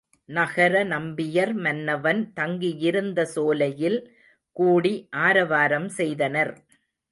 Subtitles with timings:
[0.29, 3.99] நகர நம்பியர் மன்னவன் தங்கியிருந்த சோலையில்
[4.55, 4.93] கூடி
[5.19, 6.53] ஆரவாரம் செய்தனர்.